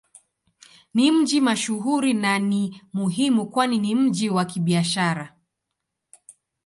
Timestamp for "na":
2.13-2.39